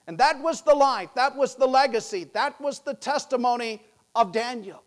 [0.06, 3.82] And that was the life, that was the legacy, that was the testimony
[4.14, 4.82] of Daniel.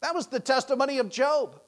[0.00, 1.60] That was the testimony of Job.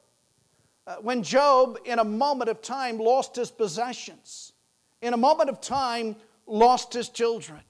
[0.87, 4.53] Uh, when Job, in a moment of time, lost his possessions,
[5.01, 7.61] in a moment of time, lost his children.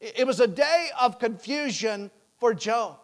[0.00, 2.96] It was a day of confusion for Job.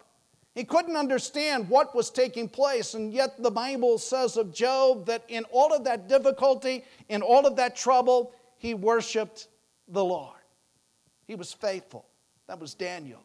[0.54, 5.22] He couldn't understand what was taking place, and yet the Bible says of Job that
[5.28, 9.48] in all of that difficulty, in all of that trouble, he worshiped
[9.86, 10.35] the Lord.
[11.26, 12.06] He was faithful.
[12.46, 13.20] That was Daniel.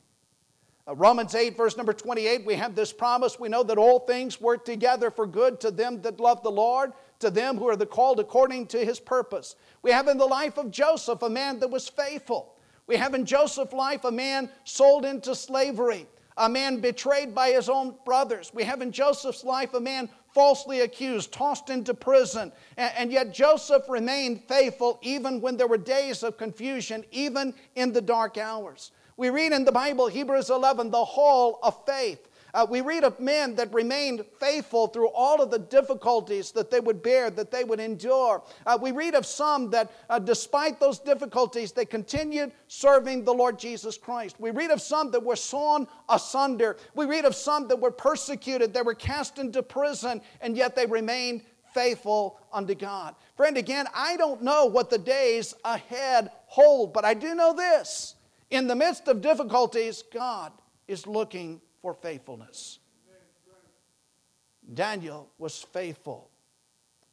[0.87, 3.39] Uh, Romans 8, verse number 28, we have this promise.
[3.39, 6.93] We know that all things work together for good to them that love the Lord,
[7.19, 9.55] to them who are the called according to his purpose.
[9.83, 12.55] We have in the life of Joseph a man that was faithful.
[12.87, 17.69] We have in Joseph's life a man sold into slavery, a man betrayed by his
[17.69, 18.51] own brothers.
[18.53, 22.51] We have in Joseph's life a man falsely accused, tossed into prison.
[22.77, 28.01] And, yet Joseph remained faithful even when there were days of confusion, even in the
[28.01, 28.91] dark hours.
[29.17, 32.27] We read in the Bible, Hebrews 11, the hall of faith.
[32.53, 36.79] Uh, we read of men that remained faithful through all of the difficulties that they
[36.79, 38.43] would bear, that they would endure.
[38.65, 43.57] Uh, we read of some that, uh, despite those difficulties, they continued serving the Lord
[43.57, 44.35] Jesus Christ.
[44.39, 46.77] We read of some that were sawn asunder.
[46.95, 50.85] We read of some that were persecuted, they were cast into prison, and yet they
[50.85, 53.15] remained faithful unto God.
[53.35, 58.15] Friend, again, I don't know what the days ahead hold, but I do know this.
[58.49, 60.51] In the midst of difficulties, God
[60.87, 62.79] is looking for faithfulness.
[64.73, 66.29] Daniel was faithful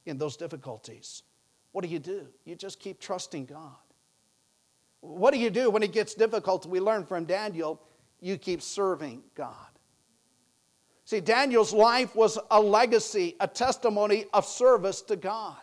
[0.07, 1.22] in those difficulties.
[1.72, 2.26] What do you do?
[2.44, 3.76] You just keep trusting God.
[5.00, 6.66] What do you do when it gets difficult?
[6.66, 7.81] We learn from Daniel,
[8.20, 9.54] you keep serving God.
[11.04, 15.57] See, Daniel's life was a legacy, a testimony of service to God.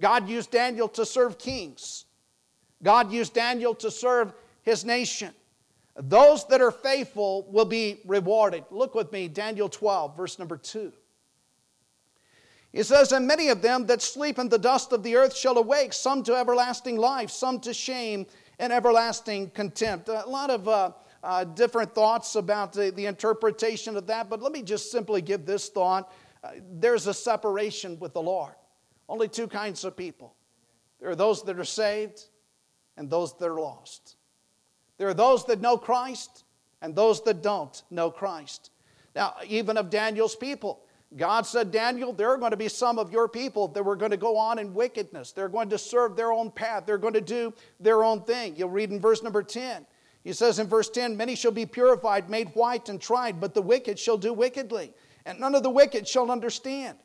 [0.00, 2.04] God used Daniel to serve kings.
[2.82, 4.32] God used Daniel to serve
[4.62, 5.32] his nation.
[5.94, 8.64] Those that are faithful will be rewarded.
[8.70, 10.92] Look with me, Daniel 12, verse number 2.
[12.72, 15.58] He says, And many of them that sleep in the dust of the earth shall
[15.58, 18.26] awake, some to everlasting life, some to shame
[18.58, 20.08] and everlasting contempt.
[20.08, 24.52] A lot of uh, uh, different thoughts about the, the, interpretation of that, but let
[24.52, 26.12] me just simply give this thought.
[26.42, 28.54] Uh, there's a separation with the Lord.
[29.08, 30.34] Only two kinds of people
[31.00, 32.26] there are those that are saved
[32.96, 34.16] and those that are lost.
[35.02, 36.44] There are those that know Christ
[36.80, 38.70] and those that don't know Christ.
[39.16, 40.84] Now, even of Daniel's people,
[41.16, 44.12] God said, Daniel, there are going to be some of your people that were going
[44.12, 45.32] to go on in wickedness.
[45.32, 46.84] They're going to serve their own path.
[46.86, 48.54] They're going to do their own thing.
[48.54, 49.84] You'll read in verse number 10.
[50.22, 53.62] He says in verse 10, Many shall be purified, made white, and tried, but the
[53.62, 54.94] wicked shall do wickedly,
[55.26, 56.96] and none of the wicked shall understand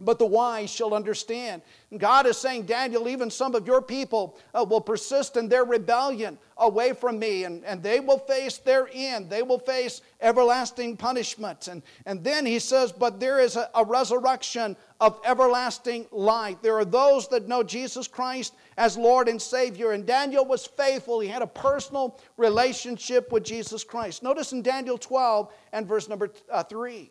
[0.00, 1.60] but the wise shall understand.
[1.96, 6.38] God is saying, Daniel, even some of your people uh, will persist in their rebellion
[6.56, 9.28] away from me, and, and they will face their end.
[9.28, 11.66] They will face everlasting punishment.
[11.66, 16.58] And, and then he says, But there is a, a resurrection of everlasting life.
[16.62, 19.92] There are those that know Jesus Christ as Lord and Savior.
[19.92, 24.22] And Daniel was faithful, he had a personal relationship with Jesus Christ.
[24.22, 27.10] Notice in Daniel 12 and verse number uh, 3.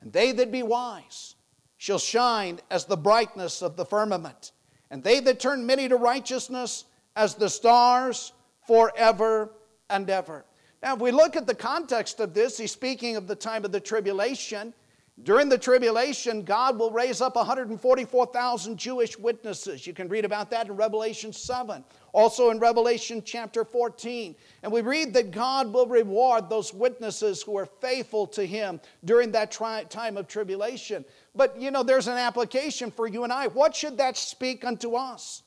[0.00, 1.34] And they that be wise,
[1.80, 4.52] shall shine as the brightness of the firmament,
[4.90, 6.84] and they that turn many to righteousness
[7.16, 8.34] as the stars
[8.66, 9.50] forever
[9.88, 10.44] and ever.
[10.82, 13.72] Now, if we look at the context of this, he's speaking of the time of
[13.72, 14.74] the tribulation.
[15.22, 19.86] During the tribulation, God will raise up 144,000 Jewish witnesses.
[19.86, 24.34] You can read about that in Revelation 7, also in Revelation chapter 14.
[24.62, 29.32] And we read that God will reward those witnesses who are faithful to Him during
[29.32, 31.04] that tri- time of tribulation.
[31.34, 33.46] But you know, there's an application for you and I.
[33.48, 35.42] What should that speak unto us?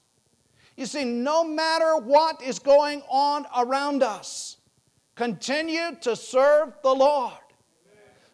[0.78, 4.58] You see, no matter what is going on around us,
[5.16, 7.34] continue to serve the Lord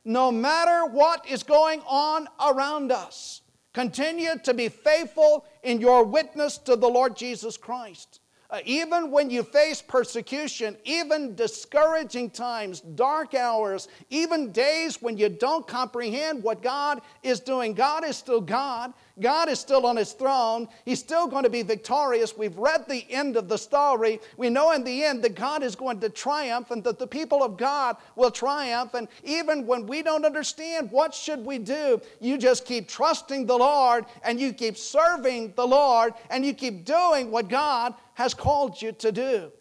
[0.05, 3.41] no matter what is going on around us,
[3.73, 8.18] continue to be faithful in your witness to the Lord Jesus Christ.
[8.51, 15.29] Uh, even when you face persecution, even discouraging times, dark hours, even days when you
[15.29, 18.91] don't comprehend what God is doing, God is still God.
[19.19, 20.67] God is still on his throne.
[20.85, 22.37] He's still going to be victorious.
[22.37, 24.19] We've read the end of the story.
[24.37, 27.43] We know in the end that God is going to triumph and that the people
[27.43, 28.93] of God will triumph.
[28.93, 33.57] And even when we don't understand what should we do, you just keep trusting the
[33.57, 38.81] Lord and you keep serving the Lord and you keep doing what God has called
[38.81, 39.51] you to do.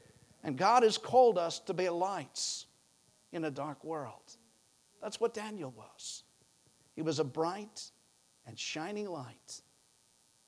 [0.45, 2.67] And God has called us to be lights
[3.33, 4.37] in a dark world.
[5.03, 6.25] That's what Daniel was.
[6.95, 7.91] He was a bright
[8.49, 9.61] and shining light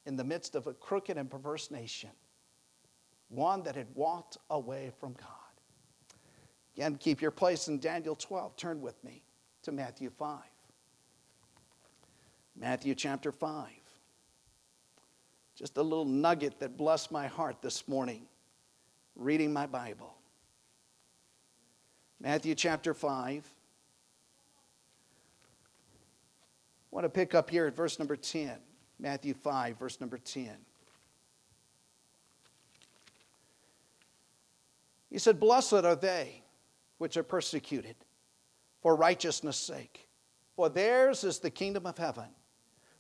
[0.06, 2.10] in the midst of a crooked and perverse nation,
[3.28, 5.26] one that had walked away from God.
[6.74, 8.56] Again, keep your place in Daniel 12.
[8.56, 9.22] Turn with me
[9.62, 10.38] to Matthew 5.
[12.56, 13.68] Matthew chapter 5.
[15.54, 18.22] Just a little nugget that blessed my heart this morning
[19.14, 20.14] reading my Bible.
[22.18, 23.46] Matthew chapter 5.
[26.90, 28.50] I want to pick up here at verse number 10,
[28.98, 30.50] Matthew 5, verse number 10.
[35.08, 36.42] He said, Blessed are they
[36.98, 37.96] which are persecuted
[38.82, 40.08] for righteousness' sake,
[40.56, 42.26] for theirs is the kingdom of heaven.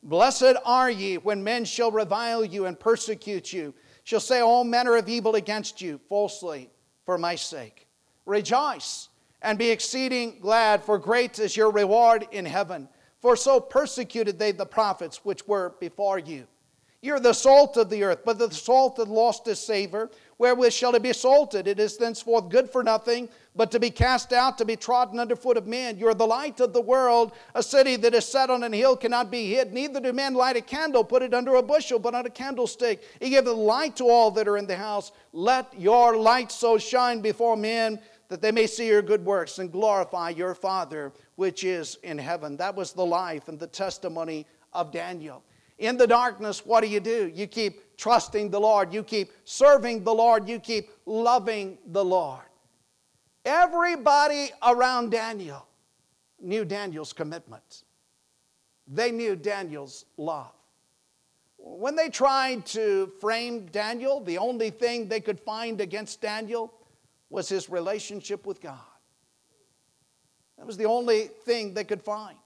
[0.02, 3.74] Blessed are ye when men shall revile you and persecute you,
[4.04, 6.70] shall say all manner of evil against you falsely
[7.04, 7.86] for my sake.
[8.24, 9.08] Rejoice
[9.42, 12.88] and be exceeding glad, for great is your reward in heaven.
[13.20, 16.46] For so persecuted they the prophets which were before you.
[17.02, 20.10] You're the salt of the earth, but the salt hath lost its savor.
[20.36, 21.66] Wherewith shall it be salted?
[21.66, 25.34] It is thenceforth good for nothing, but to be cast out, to be trodden under
[25.34, 25.98] foot of men.
[25.98, 27.32] You are the light of the world.
[27.54, 29.72] A city that is set on an hill cannot be hid.
[29.72, 33.02] Neither do men light a candle, put it under a bushel, but on a candlestick.
[33.18, 35.10] He giveth light to all that are in the house.
[35.32, 37.98] Let your light so shine before men
[38.28, 42.54] that they may see your good works and glorify your Father which is in heaven.
[42.58, 45.42] That was the life and the testimony of Daniel.
[45.78, 47.32] In the darkness, what do you do?
[47.34, 52.44] You keep trusting the Lord, you keep serving the Lord, you keep loving the Lord.
[53.46, 55.66] Everybody around Daniel
[56.42, 57.84] knew Daniel's commitment,
[58.86, 60.52] they knew Daniel's love.
[61.56, 66.70] When they tried to frame Daniel, the only thing they could find against Daniel
[67.30, 68.89] was his relationship with God.
[70.60, 72.36] That was the only thing they could find.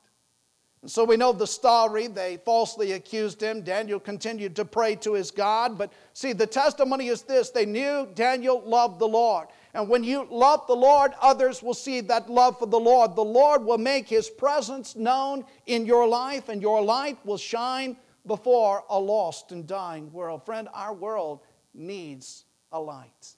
[0.83, 2.07] And so we know the story.
[2.07, 3.63] They falsely accused him.
[3.63, 5.77] Daniel continued to pray to his God.
[5.77, 9.49] But see, the testimony is this they knew Daniel loved the Lord.
[9.73, 13.17] And when you love the Lord, others will see that love for the Lord.
[13.17, 17.97] The Lord will make his presence known in your life, and your light will shine
[18.27, 20.47] before a lost and dying world.
[20.47, 21.41] Friend, our world
[21.75, 23.35] needs a light.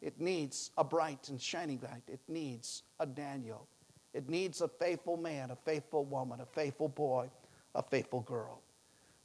[0.00, 2.04] It needs a bright and shining light.
[2.06, 3.68] It needs a Daniel.
[4.14, 7.28] It needs a faithful man, a faithful woman, a faithful boy,
[7.74, 8.62] a faithful girl.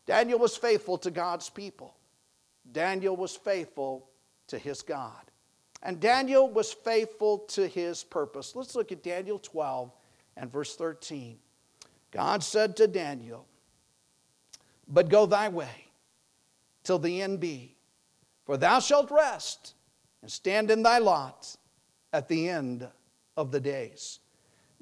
[0.08, 1.96] Daniel was faithful to God's people.
[2.72, 4.10] Daniel was faithful
[4.48, 5.22] to his God.
[5.84, 8.56] And Daniel was faithful to his purpose.
[8.56, 9.92] Let's look at Daniel 12
[10.36, 11.38] and verse 13.
[12.12, 13.46] God said to Daniel,
[14.88, 15.86] But go thy way
[16.84, 17.76] till the end be,
[18.46, 19.76] for thou shalt rest
[20.24, 21.56] and stand in thy lot
[22.12, 22.88] at the end
[23.38, 24.20] of the days.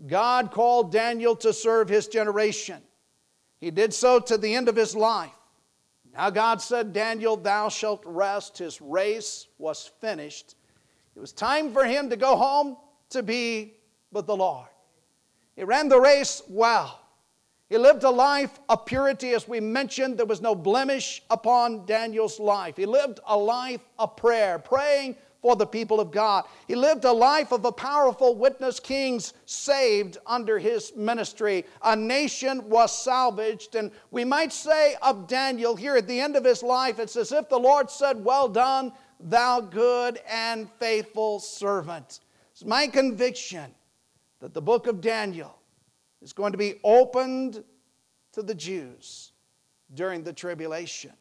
[0.06, 2.82] God called Daniel to serve his generation.
[3.60, 5.32] He did so to the end of his life.
[6.14, 8.60] Now God said, Daniel, thou shalt rest.
[8.60, 10.56] His race was finished.
[11.16, 12.78] It was time for him to go home
[13.10, 13.74] to be
[14.12, 14.68] with the Lord.
[15.56, 17.02] He ran the race well.
[17.70, 20.18] He lived a life of purity, as we mentioned.
[20.18, 22.78] There was no blemish upon Daniel's life.
[22.78, 26.46] He lived a life of prayer, praying for the people of God.
[26.68, 31.66] He lived a life of a powerful witness, kings saved under his ministry.
[31.84, 33.76] A nation was salvaged.
[33.76, 37.32] And we might say of Daniel here at the end of his life, it's as
[37.32, 42.20] if the Lord said, Well done, thou good and faithful servant.
[42.52, 43.74] It's my conviction
[44.40, 45.58] that the book of Daniel
[46.22, 47.64] is going to be opened
[48.34, 49.32] to the Jews
[49.94, 51.14] during the tribulation.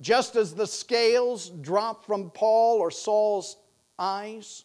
[0.00, 3.56] Just as the scales dropped from Paul or Saul's
[3.98, 4.64] eyes,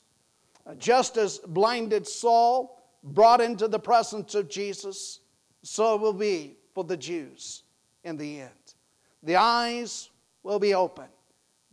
[0.78, 5.20] just as blinded Saul brought into the presence of Jesus,
[5.64, 7.64] so it will be for the Jews
[8.04, 8.52] in the end.
[9.24, 10.10] The eyes
[10.44, 11.06] will be open.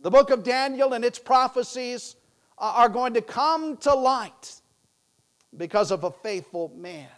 [0.00, 2.16] The book of Daniel and its prophecies
[2.58, 4.54] are going to come to light
[5.56, 7.08] because of a faithful man.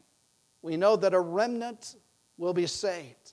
[0.63, 1.97] We know that a remnant
[2.39, 3.33] will be saved.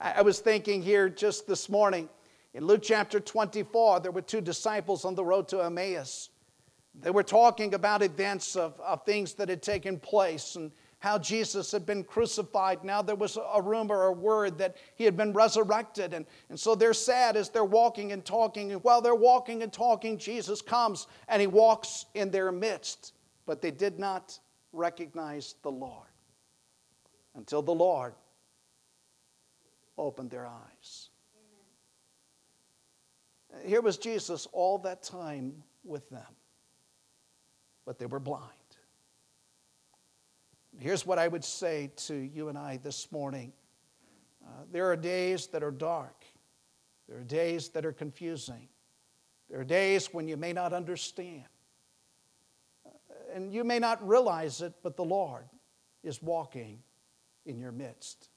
[0.00, 2.08] I was thinking here just this morning
[2.54, 6.30] in Luke chapter 24, there were two disciples on the road to Emmaus.
[7.00, 11.70] They were talking about events of, of things that had taken place and how Jesus
[11.70, 12.84] had been crucified.
[12.84, 16.12] Now there was a rumor or word that he had been resurrected.
[16.12, 18.72] And, and so they're sad as they're walking and talking.
[18.72, 23.14] And while they're walking and talking, Jesus comes and he walks in their midst.
[23.46, 24.38] But they did not
[24.72, 26.06] recognize the Lord
[27.34, 28.14] until the Lord
[29.96, 31.09] opened their eyes.
[33.64, 36.26] Here was Jesus all that time with them,
[37.84, 38.50] but they were blind.
[40.78, 43.52] Here's what I would say to you and I this morning
[44.42, 46.24] uh, there are days that are dark,
[47.08, 48.68] there are days that are confusing,
[49.50, 51.44] there are days when you may not understand,
[53.34, 55.44] and you may not realize it, but the Lord
[56.02, 56.82] is walking
[57.44, 58.30] in your midst.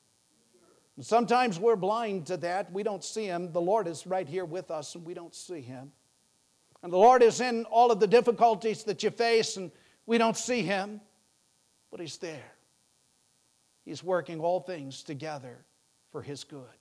[1.01, 2.71] Sometimes we're blind to that.
[2.71, 3.51] We don't see Him.
[3.51, 5.91] The Lord is right here with us, and we don't see Him.
[6.83, 9.71] And the Lord is in all of the difficulties that you face, and
[10.05, 11.01] we don't see Him,
[11.89, 12.51] but He's there.
[13.85, 15.65] He's working all things together
[16.11, 16.77] for His good.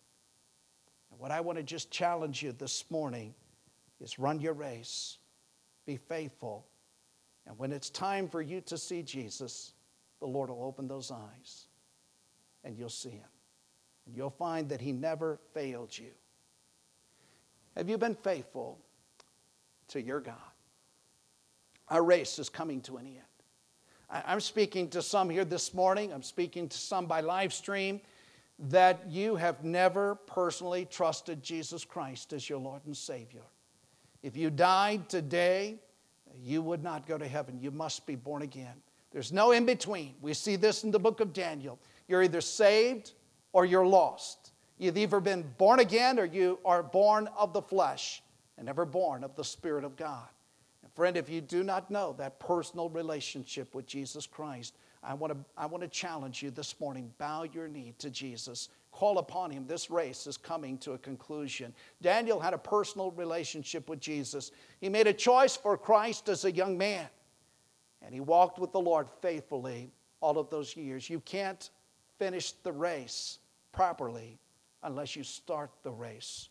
[1.10, 3.34] And what I want to just challenge you this morning
[4.00, 5.18] is run your race,
[5.86, 6.66] be faithful,
[7.46, 9.72] and when it's time for you to see Jesus,
[10.20, 11.66] the Lord will open those eyes
[12.62, 13.28] and you'll see Him
[14.06, 16.10] and you'll find that He never failed you.
[17.76, 18.78] Have you been faithful
[19.88, 20.36] to your God?
[21.88, 23.16] Our race is coming to an end.
[24.10, 28.00] I'm speaking to some here this morning, I'm speaking to some by live stream,
[28.58, 33.42] that you have never personally trusted Jesus Christ as your Lord and Savior.
[34.22, 35.80] If you died today,
[36.42, 37.58] you would not go to heaven.
[37.58, 38.74] You must be born again.
[39.10, 40.14] There's no in between.
[40.20, 41.78] We see this in the book of Daniel.
[42.06, 43.12] You're either saved
[43.52, 44.52] or you're lost.
[44.78, 48.22] You've either been born again or you are born of the flesh
[48.56, 50.26] and never born of the Spirit of God.
[50.82, 55.32] And friend, if you do not know that personal relationship with Jesus Christ, I want
[55.32, 57.12] to, I want to challenge you this morning.
[57.18, 58.68] Bow your knee to Jesus.
[58.92, 59.66] Call upon him.
[59.66, 61.74] This race is coming to a conclusion.
[62.00, 64.52] Daniel had a personal relationship with Jesus.
[64.80, 67.06] He made a choice for Christ as a young man,
[68.02, 69.90] and he walked with the Lord faithfully
[70.20, 71.10] all of those years.
[71.10, 71.70] You can't
[72.18, 73.38] finish the race
[73.72, 74.38] properly
[74.82, 76.48] unless you start the race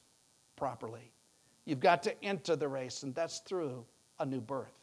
[0.56, 1.12] properly.
[1.66, 3.86] You've got to enter the race, and that's through
[4.20, 4.74] a new birth.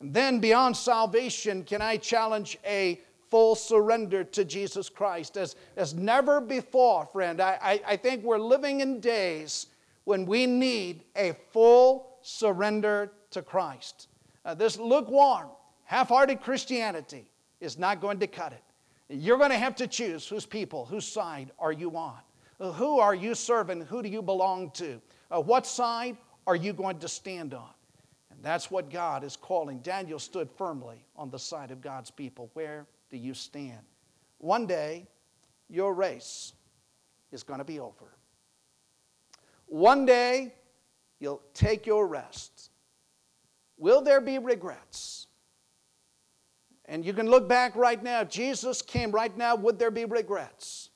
[0.00, 3.00] And then, beyond salvation, can I challenge a
[3.30, 7.40] full surrender to Jesus Christ as, as never before, friend?
[7.40, 9.66] I, I, I think we're living in days
[10.04, 14.08] when we need a full surrender to Christ.
[14.44, 15.48] Uh, this lukewarm,
[15.84, 18.62] half hearted Christianity is not going to cut it.
[19.08, 22.18] You're going to have to choose whose people, whose side are you on?
[22.58, 23.82] Uh, who are you serving?
[23.82, 25.00] Who do you belong to?
[25.30, 27.70] Uh, what side are you going to stand on?
[28.30, 29.78] And that's what God is calling.
[29.80, 32.50] Daniel stood firmly on the side of God's people.
[32.54, 33.80] Where do you stand?
[34.38, 35.06] One day,
[35.68, 36.52] your race
[37.32, 38.16] is going to be over.
[39.66, 40.54] One day,
[41.18, 42.70] you'll take your rest.
[43.78, 45.25] Will there be regrets?
[46.86, 48.20] And you can look back right now.
[48.20, 50.90] If Jesus came right now, would there be regrets?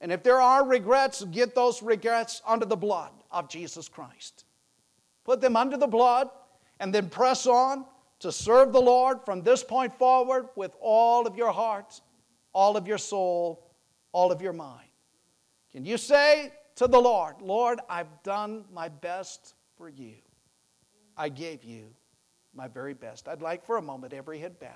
[0.00, 4.44] And if there are regrets, get those regrets under the blood of Jesus Christ.
[5.24, 6.28] Put them under the blood
[6.80, 7.86] and then press on
[8.18, 12.00] to serve the Lord from this point forward with all of your heart,
[12.52, 13.70] all of your soul,
[14.12, 14.88] all of your mind.
[15.70, 20.14] Can you say to the Lord, Lord, I've done my best for you?
[21.16, 21.86] I gave you
[22.52, 23.28] my very best.
[23.28, 24.74] I'd like for a moment every head bowed